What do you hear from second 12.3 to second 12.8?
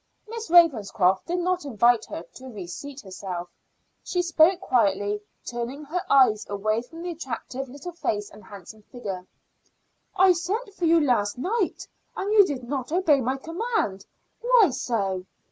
you did